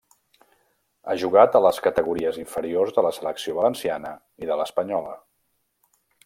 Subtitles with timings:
[1.11, 5.15] Ha jugat a les categories inferiors de la selecció valenciana, i de l'espanyola.